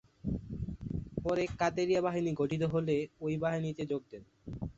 পরে 1.25 1.43
কাদেরিয়া 1.59 2.01
বাহিনী 2.01 2.31
গঠিত 2.33 2.63
হলে 2.73 2.95
ওই 3.21 3.33
বাহিনীতে 3.37 3.83
যোগ 3.85 4.01
দেন। 4.11 4.23